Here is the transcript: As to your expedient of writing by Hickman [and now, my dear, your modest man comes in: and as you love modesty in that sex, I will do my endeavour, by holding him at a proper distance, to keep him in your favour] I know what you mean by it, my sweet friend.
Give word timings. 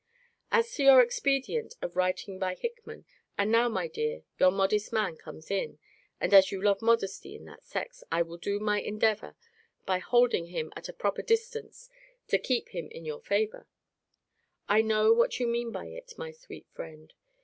As 0.51 0.73
to 0.73 0.83
your 0.83 0.99
expedient 0.99 1.75
of 1.79 1.95
writing 1.95 2.39
by 2.39 2.55
Hickman 2.55 3.05
[and 3.37 3.51
now, 3.51 3.69
my 3.69 3.87
dear, 3.87 4.23
your 4.39 4.49
modest 4.49 4.91
man 4.91 5.15
comes 5.15 5.51
in: 5.51 5.77
and 6.19 6.33
as 6.33 6.51
you 6.51 6.59
love 6.59 6.81
modesty 6.81 7.35
in 7.35 7.45
that 7.45 7.67
sex, 7.67 8.03
I 8.11 8.23
will 8.23 8.37
do 8.37 8.59
my 8.59 8.81
endeavour, 8.81 9.35
by 9.85 9.99
holding 9.99 10.47
him 10.47 10.73
at 10.75 10.89
a 10.89 10.93
proper 10.93 11.21
distance, 11.21 11.87
to 12.29 12.39
keep 12.39 12.69
him 12.69 12.87
in 12.89 13.05
your 13.05 13.21
favour] 13.21 13.67
I 14.67 14.81
know 14.81 15.13
what 15.13 15.39
you 15.39 15.45
mean 15.45 15.71
by 15.71 15.85
it, 15.85 16.17
my 16.17 16.31
sweet 16.31 16.65
friend. 16.73 17.13